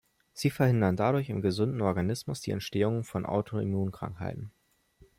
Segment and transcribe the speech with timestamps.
[0.33, 4.49] Sie verhindern dadurch im gesunden Organismus die Entstehung von Autoimmunkrankheiten.